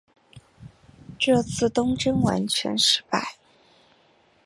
[1.19, 3.35] 这次东征完全失败。